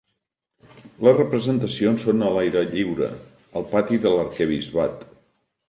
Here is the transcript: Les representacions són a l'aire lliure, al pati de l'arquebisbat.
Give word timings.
Les 1.07 1.13
representacions 1.17 2.07
són 2.07 2.25
a 2.29 2.33
l'aire 2.37 2.65
lliure, 2.73 3.11
al 3.61 3.69
pati 3.77 4.03
de 4.07 4.17
l'arquebisbat. 4.17 5.09